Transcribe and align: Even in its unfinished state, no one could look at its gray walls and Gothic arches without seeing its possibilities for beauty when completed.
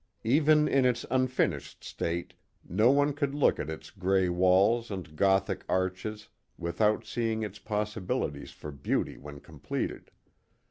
Even 0.23 0.67
in 0.67 0.83
its 0.83 1.05
unfinished 1.11 1.83
state, 1.83 2.33
no 2.67 2.89
one 2.89 3.13
could 3.13 3.35
look 3.35 3.59
at 3.59 3.69
its 3.69 3.91
gray 3.91 4.29
walls 4.29 4.89
and 4.89 5.15
Gothic 5.15 5.63
arches 5.69 6.27
without 6.57 7.05
seeing 7.05 7.43
its 7.43 7.59
possibilities 7.59 8.49
for 8.49 8.71
beauty 8.71 9.15
when 9.19 9.39
completed. 9.41 10.09